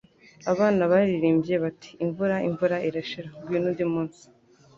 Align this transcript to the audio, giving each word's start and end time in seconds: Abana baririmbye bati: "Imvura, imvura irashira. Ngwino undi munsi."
Abana 0.51 0.81
baririmbye 0.91 1.55
bati: 1.63 1.91
"Imvura, 2.03 2.35
imvura 2.47 2.75
irashira. 2.87 3.29
Ngwino 3.39 3.67
undi 3.71 3.83
munsi." 3.93 4.23